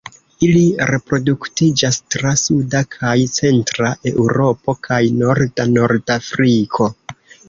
Ili 0.45 0.61
reproduktiĝas 0.91 1.99
tra 2.15 2.31
suda 2.43 2.81
kaj 2.95 3.11
centra 3.35 3.91
Eŭropo 4.13 4.75
kaj 4.89 4.99
norda 5.19 5.67
Nordafriko. 5.75 6.89